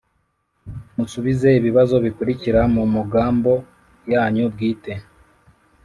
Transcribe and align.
musubize 0.95 1.49
ibibazo 1.59 1.95
bikurikira 2.05 2.61
mu 2.73 2.83
mugambo 2.95 3.53
yanyu 4.11 4.43
bwite 4.53 4.93